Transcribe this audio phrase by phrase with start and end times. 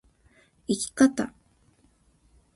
[0.67, 1.31] 生き方